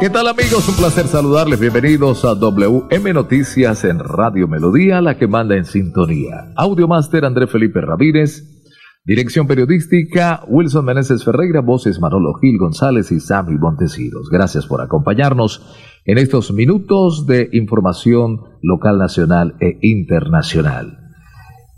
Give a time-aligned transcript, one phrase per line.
[0.00, 0.66] ¿Qué tal amigos?
[0.66, 1.60] Un placer saludarles.
[1.60, 6.54] Bienvenidos a WM Noticias en Radio Melodía, la que manda en sintonía.
[6.56, 8.42] Audio Master André Felipe Ramírez.
[9.04, 14.30] Dirección periodística Wilson Meneses Ferreira, voces Manolo Gil González y Sammy Montesinos.
[14.32, 15.62] Gracias por acompañarnos
[16.06, 20.98] en estos minutos de información local, nacional e internacional.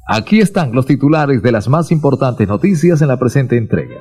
[0.07, 4.01] Aquí están los titulares de las más importantes noticias en la presente entrega.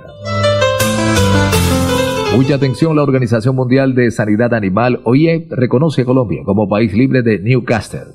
[2.35, 7.23] Mucha atención, la Organización Mundial de Sanidad Animal, OIE, reconoce a Colombia como país libre
[7.23, 8.13] de Newcastle.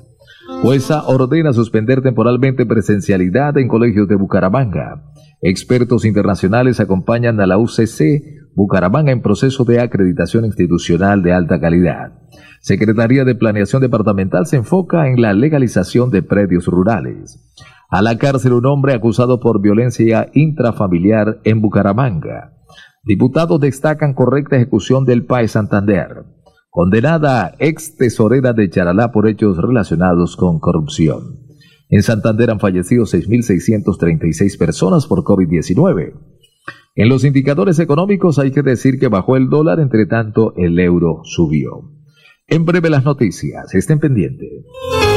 [0.63, 5.03] Jueza ordena suspender temporalmente presencialidad en colegios de Bucaramanga.
[5.41, 12.13] Expertos internacionales acompañan a la UCC Bucaramanga en proceso de acreditación institucional de alta calidad.
[12.59, 17.39] Secretaría de Planeación Departamental se enfoca en la legalización de predios rurales.
[17.89, 22.56] A la cárcel un hombre acusado por violencia intrafamiliar en Bucaramanga.
[23.07, 26.25] Diputados destacan correcta ejecución del PAE Santander.
[26.69, 31.37] Condenada ex tesorera de Charalá por hechos relacionados con corrupción.
[31.89, 36.15] En Santander han fallecido 6.636 personas por COVID-19.
[36.95, 41.21] En los indicadores económicos hay que decir que bajó el dólar, entre tanto el euro
[41.23, 41.96] subió.
[42.49, 44.47] En breve las noticias, estén pendientes.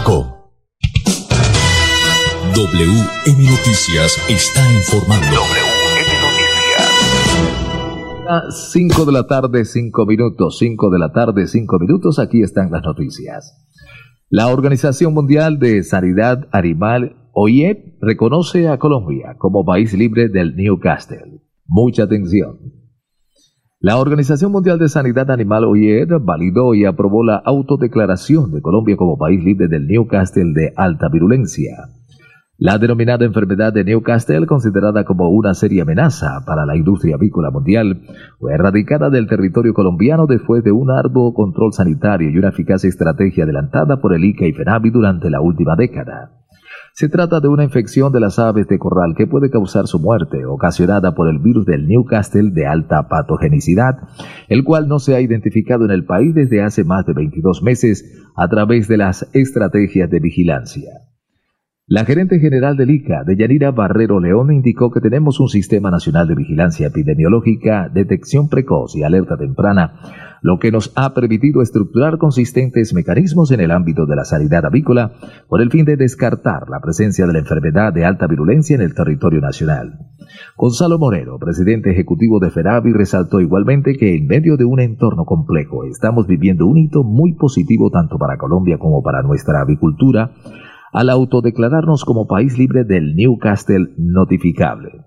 [0.00, 0.30] WM
[3.50, 5.26] Noticias está informando.
[5.26, 8.70] WM Noticias.
[8.70, 10.58] 5 de la tarde, 5 minutos.
[10.58, 12.20] 5 de la tarde, 5 minutos.
[12.20, 13.66] Aquí están las noticias.
[14.28, 21.40] La Organización Mundial de Sanidad Animal, OIE, reconoce a Colombia como país libre del Newcastle.
[21.66, 22.60] Mucha atención.
[23.80, 29.16] La Organización Mundial de Sanidad Animal OIED validó y aprobó la autodeclaración de Colombia como
[29.16, 31.76] país libre del Newcastle de alta virulencia.
[32.58, 38.02] La denominada enfermedad de Newcastle, considerada como una seria amenaza para la industria avícola mundial,
[38.40, 43.44] fue erradicada del territorio colombiano después de un arduo control sanitario y una eficaz estrategia
[43.44, 46.32] adelantada por el ICA y FENAVI durante la última década.
[46.98, 50.44] Se trata de una infección de las aves de corral que puede causar su muerte,
[50.46, 54.00] ocasionada por el virus del Newcastle de alta patogenicidad,
[54.48, 58.20] el cual no se ha identificado en el país desde hace más de 22 meses
[58.34, 61.07] a través de las estrategias de vigilancia.
[61.90, 66.34] La gerente general del ICA, Deyanira Barrero León, indicó que tenemos un sistema nacional de
[66.34, 69.94] vigilancia epidemiológica, detección precoz y alerta temprana,
[70.42, 75.12] lo que nos ha permitido estructurar consistentes mecanismos en el ámbito de la sanidad avícola
[75.48, 78.94] por el fin de descartar la presencia de la enfermedad de alta virulencia en el
[78.94, 79.98] territorio nacional.
[80.58, 85.84] Gonzalo Moreno, presidente ejecutivo de FERAVI, resaltó igualmente que en medio de un entorno complejo
[85.84, 90.32] estamos viviendo un hito muy positivo tanto para Colombia como para nuestra avicultura,
[90.92, 95.04] al autodeclararnos como país libre del Newcastle notificable.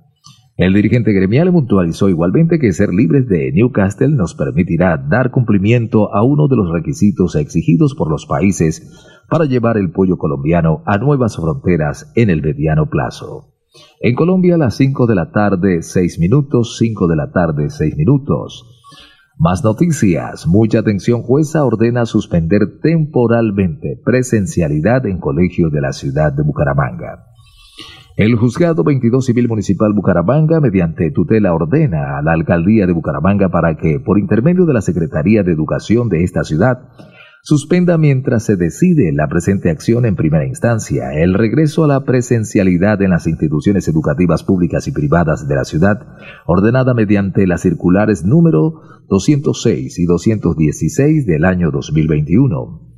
[0.57, 6.23] El dirigente gremial puntualizó igualmente que ser libres de Newcastle nos permitirá dar cumplimiento a
[6.23, 8.91] uno de los requisitos exigidos por los países
[9.27, 13.55] para llevar el pollo colombiano a nuevas fronteras en el mediano plazo.
[14.01, 17.97] En Colombia a las 5 de la tarde 6 minutos, 5 de la tarde 6
[17.97, 18.65] minutos.
[19.43, 20.45] Más noticias.
[20.45, 21.23] Mucha atención.
[21.23, 27.25] Jueza ordena suspender temporalmente presencialidad en colegios de la ciudad de Bucaramanga.
[28.17, 33.77] El juzgado 22 civil municipal Bucaramanga, mediante tutela, ordena a la alcaldía de Bucaramanga para
[33.77, 36.77] que, por intermedio de la Secretaría de Educación de esta ciudad,
[37.43, 43.01] suspenda mientras se decide la presente acción en primera instancia el regreso a la presencialidad
[43.01, 46.07] en las instituciones educativas públicas y privadas de la ciudad,
[46.45, 52.91] ordenada mediante las circulares número 206 y 216 del año 2021.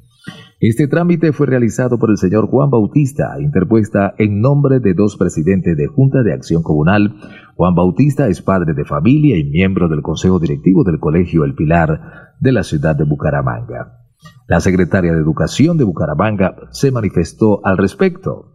[0.60, 5.76] Este trámite fue realizado por el señor Juan Bautista, interpuesta en nombre de dos presidentes
[5.76, 7.16] de Junta de Acción Comunal.
[7.56, 12.34] Juan Bautista es padre de familia y miembro del Consejo Directivo del Colegio El Pilar
[12.40, 14.03] de la ciudad de Bucaramanga.
[14.48, 18.54] La secretaria de Educación de Bucaramanga se manifestó al respecto.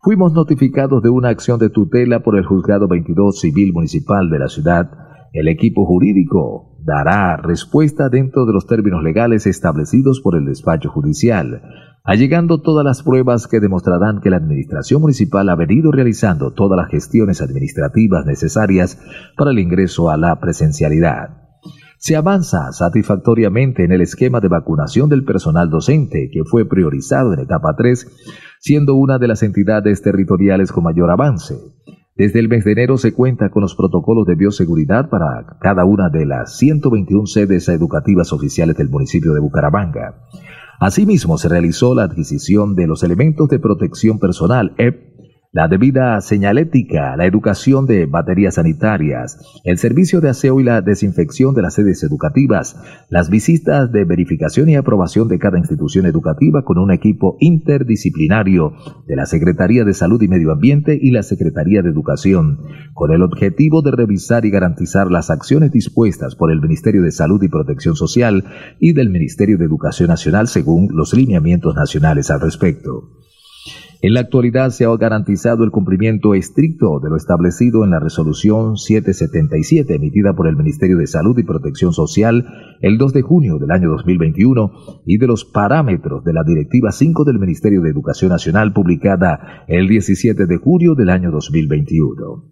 [0.00, 4.48] Fuimos notificados de una acción de tutela por el Juzgado 22 Civil Municipal de la
[4.48, 4.90] ciudad.
[5.32, 11.62] El equipo jurídico dará respuesta dentro de los términos legales establecidos por el despacho judicial,
[12.04, 16.90] allegando todas las pruebas que demostrarán que la Administración Municipal ha venido realizando todas las
[16.90, 19.00] gestiones administrativas necesarias
[19.36, 21.41] para el ingreso a la presencialidad.
[22.02, 27.38] Se avanza satisfactoriamente en el esquema de vacunación del personal docente, que fue priorizado en
[27.38, 28.08] etapa 3,
[28.58, 31.54] siendo una de las entidades territoriales con mayor avance.
[32.16, 36.08] Desde el mes de enero se cuenta con los protocolos de bioseguridad para cada una
[36.08, 40.26] de las 121 sedes educativas oficiales del municipio de Bucaramanga.
[40.80, 45.11] Asimismo, se realizó la adquisición de los elementos de protección personal EP
[45.52, 51.54] la debida señalética, la educación de baterías sanitarias, el servicio de aseo y la desinfección
[51.54, 52.74] de las sedes educativas,
[53.10, 58.72] las visitas de verificación y aprobación de cada institución educativa con un equipo interdisciplinario
[59.06, 62.60] de la Secretaría de Salud y Medio Ambiente y la Secretaría de Educación,
[62.94, 67.42] con el objetivo de revisar y garantizar las acciones dispuestas por el Ministerio de Salud
[67.42, 68.44] y Protección Social
[68.80, 73.22] y del Ministerio de Educación Nacional según los lineamientos nacionales al respecto.
[74.04, 78.76] En la actualidad se ha garantizado el cumplimiento estricto de lo establecido en la resolución
[78.76, 82.44] 777 emitida por el Ministerio de Salud y Protección Social
[82.80, 84.72] el 2 de junio del año 2021
[85.06, 89.86] y de los parámetros de la Directiva 5 del Ministerio de Educación Nacional publicada el
[89.86, 92.50] 17 de julio del año 2021.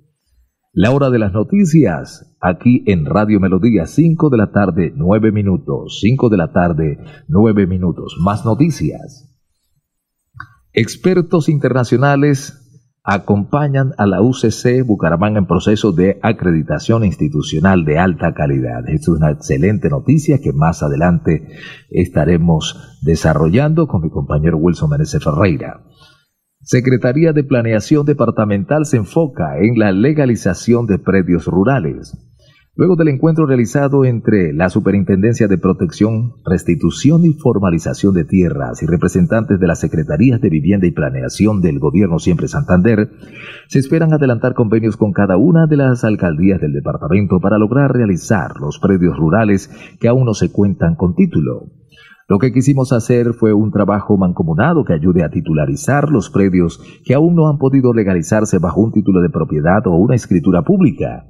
[0.73, 5.99] La hora de las noticias, aquí en Radio Melodía, 5 de la tarde, 9 minutos,
[6.01, 8.19] 5 de la tarde, 9 minutos.
[8.21, 9.30] Más noticias.
[10.73, 12.57] Expertos internacionales
[13.03, 18.89] acompañan a la UCC Bucaramanga en proceso de acreditación institucional de alta calidad.
[18.89, 21.49] Es una excelente noticia que más adelante
[21.91, 25.83] estaremos desarrollando con mi compañero Wilson Menezes Ferreira.
[26.63, 32.30] Secretaría de Planeación Departamental se enfoca en la legalización de predios rurales.
[32.81, 38.87] Luego del encuentro realizado entre la Superintendencia de Protección, Restitución y Formalización de Tierras y
[38.87, 43.11] representantes de las Secretarías de Vivienda y Planeación del Gobierno Siempre Santander,
[43.69, 48.59] se esperan adelantar convenios con cada una de las alcaldías del departamento para lograr realizar
[48.59, 49.71] los predios rurales
[50.01, 51.67] que aún no se cuentan con título.
[52.29, 57.13] Lo que quisimos hacer fue un trabajo mancomunado que ayude a titularizar los predios que
[57.13, 61.27] aún no han podido legalizarse bajo un título de propiedad o una escritura pública.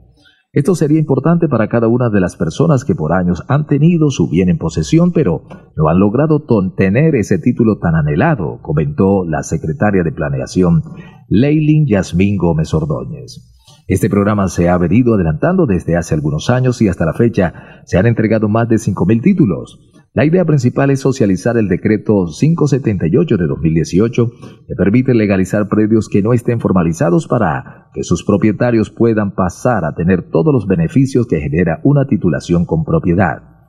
[0.52, 4.28] Esto sería importante para cada una de las personas que por años han tenido su
[4.28, 5.45] bien en posesión, pero
[5.76, 6.45] no han logrado
[6.76, 10.83] tener ese título tan anhelado, comentó la secretaria de Planeación,
[11.28, 13.47] Leilin Yasmín Gómez Ordóñez.
[13.87, 17.99] Este programa se ha venido adelantando desde hace algunos años y hasta la fecha se
[17.99, 19.89] han entregado más de 5.000 títulos.
[20.12, 24.31] La idea principal es socializar el decreto 578 de 2018
[24.67, 29.95] que permite legalizar predios que no estén formalizados para que sus propietarios puedan pasar a
[29.95, 33.60] tener todos los beneficios que genera una titulación con propiedad.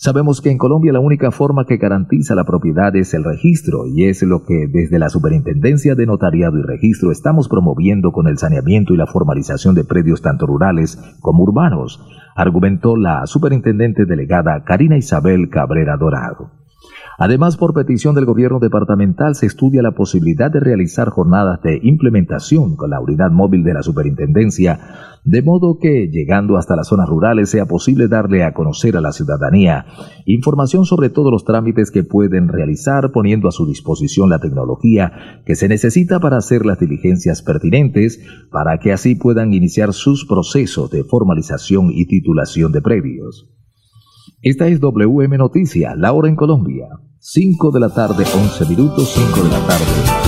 [0.00, 4.04] Sabemos que en Colombia la única forma que garantiza la propiedad es el registro y
[4.04, 8.94] es lo que desde la Superintendencia de Notariado y Registro estamos promoviendo con el saneamiento
[8.94, 12.00] y la formalización de predios tanto rurales como urbanos,
[12.36, 16.57] argumentó la superintendente delegada Karina Isabel Cabrera Dorado.
[17.20, 22.76] Además, por petición del gobierno departamental, se estudia la posibilidad de realizar jornadas de implementación
[22.76, 24.78] con la unidad móvil de la superintendencia,
[25.24, 29.10] de modo que, llegando hasta las zonas rurales, sea posible darle a conocer a la
[29.10, 29.84] ciudadanía
[30.26, 35.56] información sobre todos los trámites que pueden realizar, poniendo a su disposición la tecnología que
[35.56, 38.20] se necesita para hacer las diligencias pertinentes,
[38.52, 43.48] para que así puedan iniciar sus procesos de formalización y titulación de predios.
[44.40, 46.86] Esta es WM Noticia, la hora en Colombia.
[47.20, 50.27] 5 de la tarde, 11 minutos, 5 de la tarde,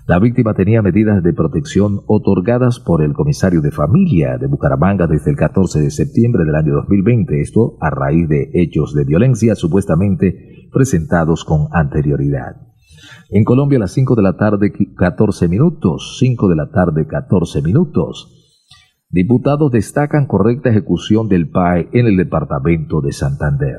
[0.07, 5.33] La víctima tenía medidas de protección otorgadas por el comisario de familia de Bucaramanga desde
[5.33, 10.69] el 14 de septiembre del año 2020, esto a raíz de hechos de violencia supuestamente
[10.73, 12.55] presentados con anterioridad.
[13.31, 17.61] En Colombia a las 5 de la tarde 14 minutos, 5 de la tarde 14
[17.63, 18.46] minutos.
[19.09, 23.79] Diputados destacan correcta ejecución del PAE en el departamento de Santander.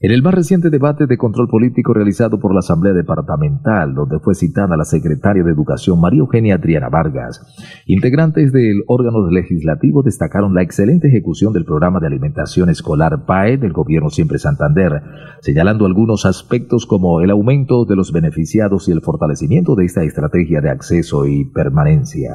[0.00, 4.34] En el más reciente debate de control político realizado por la Asamblea Departamental, donde fue
[4.34, 7.40] citada la secretaria de Educación María Eugenia Adriana Vargas,
[7.86, 13.72] integrantes del órgano legislativo destacaron la excelente ejecución del programa de alimentación escolar PAE del
[13.72, 15.02] Gobierno Siempre Santander,
[15.40, 20.60] señalando algunos aspectos como el aumento de los beneficiados y el fortalecimiento de esta estrategia
[20.60, 22.34] de acceso y permanencia.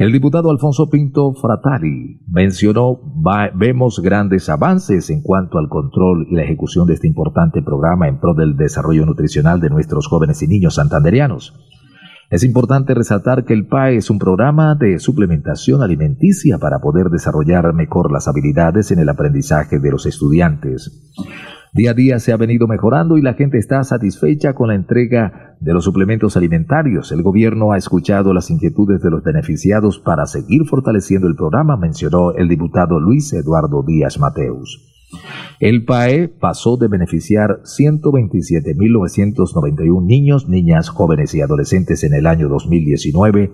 [0.00, 2.98] El diputado Alfonso Pinto Fratari mencionó,
[3.54, 8.18] vemos grandes avances en cuanto al control y la ejecución de este importante programa en
[8.18, 11.52] pro del desarrollo nutricional de nuestros jóvenes y niños santanderianos.
[12.30, 17.74] Es importante resaltar que el PAE es un programa de suplementación alimenticia para poder desarrollar
[17.74, 21.12] mejor las habilidades en el aprendizaje de los estudiantes.
[21.72, 25.56] Día a día se ha venido mejorando y la gente está satisfecha con la entrega
[25.60, 27.12] de los suplementos alimentarios.
[27.12, 32.32] El gobierno ha escuchado las inquietudes de los beneficiados para seguir fortaleciendo el programa, mencionó
[32.32, 34.99] el diputado Luis Eduardo Díaz Mateus.
[35.60, 43.52] El PAE pasó de beneficiar 127.991 niños, niñas, jóvenes y adolescentes en el año 2019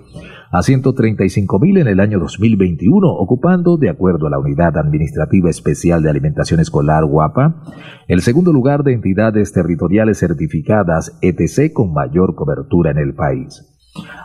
[0.53, 6.11] a 135.000 en el año 2021, ocupando, de acuerdo a la Unidad Administrativa Especial de
[6.11, 7.65] Alimentación Escolar UAPA,
[8.07, 13.76] el segundo lugar de entidades territoriales certificadas ETC con mayor cobertura en el país.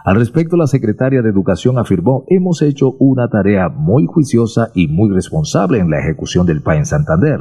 [0.04, 5.14] Al respecto, la secretaria de Educación afirmó, hemos hecho una tarea muy juiciosa y muy
[5.14, 7.40] responsable en la ejecución del PAE en Santander.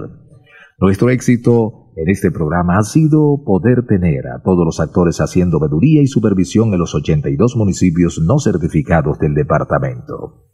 [0.78, 6.02] Nuestro éxito en este programa ha sido poder tener a todos los actores haciendo veduría
[6.02, 10.46] y supervisión en los 82 municipios no certificados del departamento.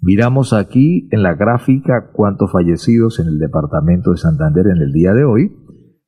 [0.00, 5.12] Miramos aquí en la gráfica cuántos fallecidos en el departamento de Santander en el día
[5.12, 5.52] de hoy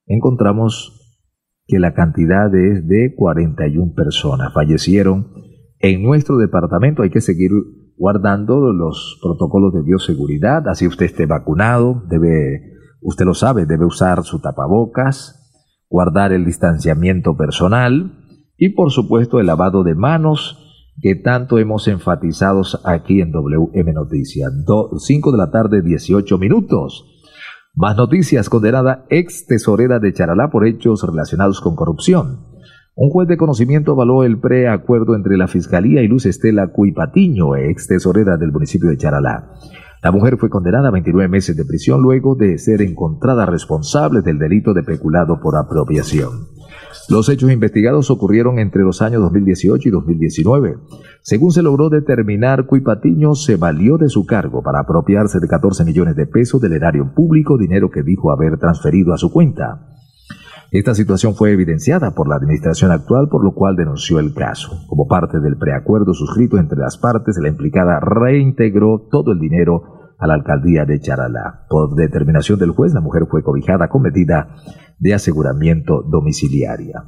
[0.07, 1.01] encontramos
[1.67, 4.53] que la cantidad es de 41 personas.
[4.53, 5.33] Fallecieron
[5.79, 7.03] en nuestro departamento.
[7.03, 7.51] Hay que seguir
[7.97, 10.69] guardando los protocolos de bioseguridad.
[10.69, 12.61] Así usted esté vacunado, debe,
[13.01, 15.44] usted lo sabe, debe usar su tapabocas,
[15.95, 18.19] guardar el distanciamiento personal
[18.59, 20.59] y por supuesto el lavado de manos
[21.01, 24.53] que tanto hemos enfatizado aquí en WM Noticias.
[24.99, 27.05] 5 de la tarde, 18 minutos.
[27.75, 32.41] Más noticias, condenada ex tesorera de Charalá por hechos relacionados con corrupción.
[32.97, 37.87] Un juez de conocimiento avaló el preacuerdo entre la Fiscalía y Luz Estela Cuipatiño, ex
[37.87, 39.53] tesorera del municipio de Charalá.
[40.05, 44.39] La mujer fue condenada a 29 meses de prisión luego de ser encontrada responsable del
[44.39, 46.49] delito de peculado por apropiación.
[47.09, 50.77] Los hechos investigados ocurrieron entre los años 2018 y 2019.
[51.23, 56.17] Según se logró determinar, Cuipatiño se valió de su cargo para apropiarse de 14 millones
[56.17, 59.95] de pesos del erario público, dinero que dijo haber transferido a su cuenta.
[60.75, 64.85] Esta situación fue evidenciada por la administración actual, por lo cual denunció el caso.
[64.89, 70.27] Como parte del preacuerdo suscrito entre las partes, la implicada reintegró todo el dinero a
[70.27, 71.67] la alcaldía de Charalá.
[71.69, 74.57] Por determinación del juez, la mujer fue cobijada con medida
[74.99, 77.05] de aseguramiento domiciliaria.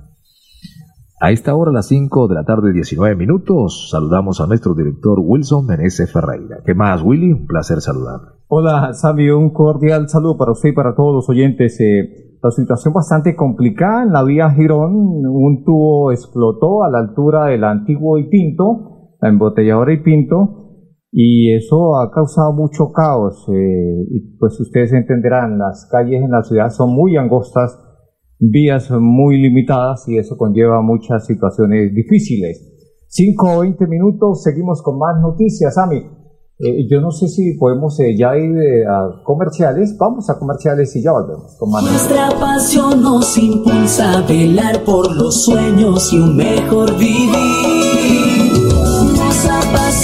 [1.19, 5.64] A esta hora, las 5 de la tarde, 19 minutos, saludamos a nuestro director Wilson
[5.64, 6.59] Meneses Ferreira.
[6.64, 7.33] ¿Qué más, Willy?
[7.33, 8.21] Un placer saludar.
[8.49, 11.81] Hola, Sabio, un cordial saludo para usted y para todos los oyentes.
[11.81, 14.95] Eh, la situación bastante complicada en la vía Girón.
[14.95, 20.65] Un tubo explotó a la altura del antiguo Ipinto, la embotelladora Ipinto,
[21.18, 23.48] y eso ha causado mucho caos.
[23.48, 27.81] Eh, y pues ustedes entenderán, las calles en la ciudad son muy angostas,
[28.38, 32.61] vías muy limitadas y eso conlleva muchas situaciones difíciles.
[33.09, 36.02] 5 o 20 minutos, seguimos con más noticias, Ami.
[36.59, 39.96] Eh, yo no sé si podemos eh, ya ir eh, a comerciales.
[39.98, 41.83] Vamos a comerciales y ya volvemos con más.
[41.83, 47.76] Nuestra pasión nos impulsa a velar por los sueños y un mejor vivir.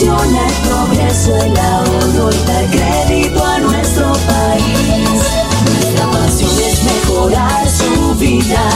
[0.03, 5.23] Apasiona el progreso, el ahorro y dar crédito a nuestro país.
[5.65, 8.69] Nuestra pasión es mejorar su vida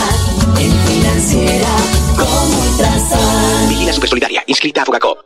[0.60, 1.68] en financiera
[2.16, 3.68] como Ultrasan.
[3.68, 5.25] Vigila Supersolidaria, inscrita a Fogacop.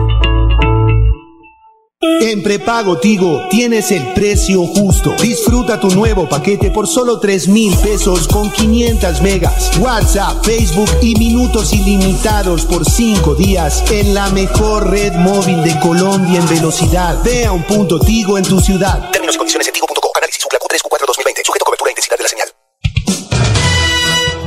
[2.03, 5.13] En prepago Tigo tienes el precio justo.
[5.21, 11.13] Disfruta tu nuevo paquete por solo 3 mil pesos con 500 megas, WhatsApp, Facebook y
[11.15, 17.21] minutos ilimitados por 5 días en la mejor red móvil de Colombia en velocidad.
[17.23, 19.11] Ve a un punto Tigo en tu ciudad.
[19.11, 20.11] Términos y condiciones en tigo.co.
[20.15, 21.41] Análisis Q3 Q4 2020.
[21.45, 22.47] Sujeto a cobertura e intensidad de la señal.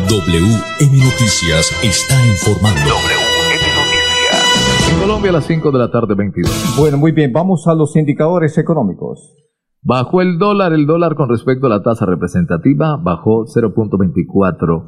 [0.08, 2.80] WM Noticias está informando.
[2.80, 3.23] En
[5.04, 6.76] Colombia a las 5 de la tarde 22.
[6.78, 9.36] Bueno, muy bien, vamos a los indicadores económicos.
[9.82, 14.86] Bajó el dólar, el dólar con respecto a la tasa representativa bajó 0.24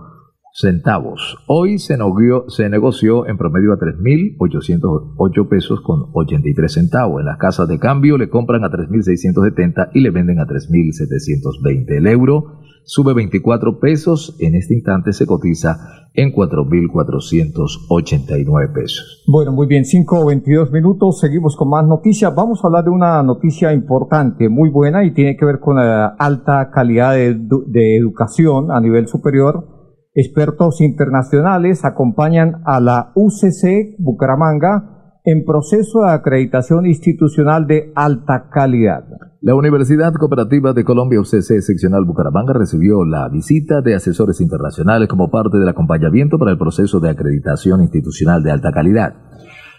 [0.54, 1.36] centavos.
[1.46, 7.20] Hoy se, negoció, se negoció en promedio a 3.808 pesos con 83 centavos.
[7.20, 11.94] En las casas de cambio le compran a 3.670 y le venden a 3.720.
[11.94, 19.24] El euro sube 24 pesos, en este instante se cotiza en 4.489 pesos.
[19.26, 22.34] Bueno, muy bien, 5 o 22 minutos, seguimos con más noticias.
[22.34, 26.06] Vamos a hablar de una noticia importante, muy buena y tiene que ver con la
[26.18, 29.74] alta calidad de, de educación a nivel superior.
[30.14, 34.95] Expertos internacionales acompañan a la UCC Bucaramanga
[35.28, 39.04] en proceso de acreditación institucional de alta calidad.
[39.40, 45.28] La Universidad Cooperativa de Colombia UCC Seccional Bucaramanga recibió la visita de asesores internacionales como
[45.28, 49.14] parte del acompañamiento para el proceso de acreditación institucional de alta calidad.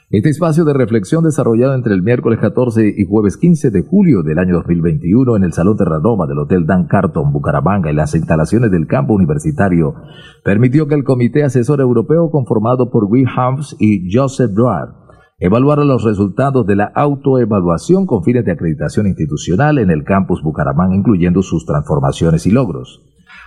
[0.10, 4.40] Este espacio de reflexión desarrollado entre el miércoles 14 y jueves 15 de julio del
[4.40, 8.86] año 2021 en el Salón Terranova del Hotel Dan Carton Bucaramanga y las instalaciones del
[8.86, 9.96] campo universitario
[10.44, 15.07] permitió que el Comité Asesor Europeo conformado por Will Hams y Joseph Duarte
[15.40, 20.96] evaluara los resultados de la autoevaluación con fines de acreditación institucional en el campus Bucaramanga,
[20.96, 23.04] incluyendo sus transformaciones y logros.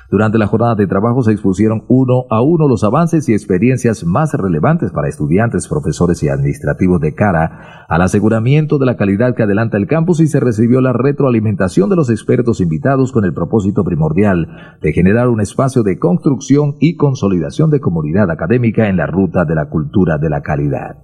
[0.08, 4.34] Durante la jornada de trabajo se expusieron uno a uno los avances y experiencias más
[4.34, 9.76] relevantes para estudiantes, profesores y administrativos de cara al aseguramiento de la calidad que adelanta
[9.76, 14.78] el campus y se recibió la retroalimentación de los expertos invitados con el propósito primordial
[14.80, 19.54] de generar un espacio de construcción y consolidación de comunidad académica en la ruta de
[19.54, 20.96] la cultura de la calidad.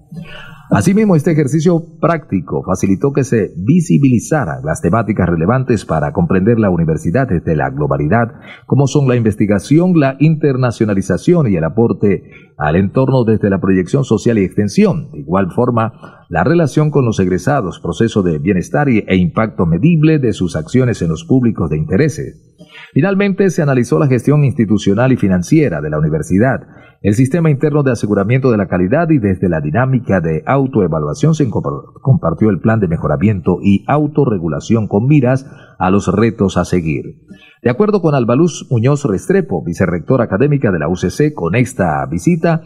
[0.71, 7.29] Asimismo, este ejercicio práctico facilitó que se visibilizaran las temáticas relevantes para comprender la universidad
[7.29, 8.33] desde la globalidad,
[8.67, 12.25] como son la investigación, la internacionalización y el aporte
[12.59, 15.13] al entorno desde la proyección social y extensión.
[15.13, 20.33] De igual forma, la relación con los egresados, proceso de bienestar e impacto medible de
[20.33, 22.55] sus acciones en los públicos de intereses.
[22.93, 26.61] Finalmente, se analizó la gestión institucional y financiera de la universidad,
[27.03, 31.49] el sistema interno de aseguramiento de la calidad y desde la dinámica de autoevaluación se
[31.49, 35.47] compartió el plan de mejoramiento y autorregulación con miras
[35.79, 37.27] a los retos a seguir.
[37.63, 42.63] De acuerdo con Albaluz Muñoz Restrepo, vicerrectora académica de la UCC, con esta visita,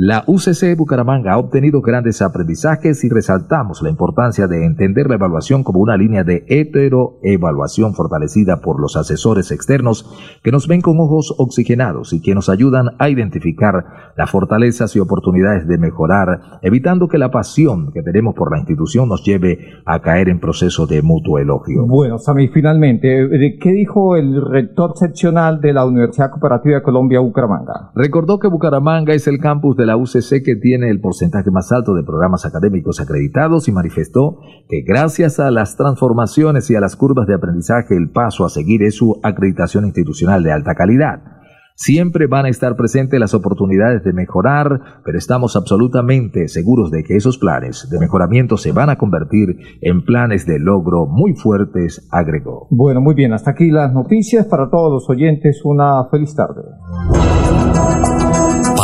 [0.00, 5.64] La UCC Bucaramanga ha obtenido grandes aprendizajes y resaltamos la importancia de entender la evaluación
[5.64, 10.08] como una línea de heteroevaluación fortalecida por los asesores externos
[10.44, 15.00] que nos ven con ojos oxigenados y que nos ayudan a identificar las fortalezas y
[15.00, 20.00] oportunidades de mejorar, evitando que la pasión que tenemos por la institución nos lleve a
[20.00, 21.84] caer en proceso de mutuo elogio.
[21.88, 27.90] Bueno, Sami, finalmente, ¿qué dijo el rector seccional de la Universidad Cooperativa de Colombia, Bucaramanga?
[27.96, 31.94] Recordó que Bucaramanga es el campus de la UCC que tiene el porcentaje más alto
[31.94, 37.26] de programas académicos acreditados y manifestó que gracias a las transformaciones y a las curvas
[37.26, 41.38] de aprendizaje el paso a seguir es su acreditación institucional de alta calidad.
[41.80, 47.14] Siempre van a estar presentes las oportunidades de mejorar, pero estamos absolutamente seguros de que
[47.14, 52.66] esos planes de mejoramiento se van a convertir en planes de logro muy fuertes, agregó.
[52.70, 55.60] Bueno, muy bien, hasta aquí las noticias para todos los oyentes.
[55.64, 56.62] Una feliz tarde.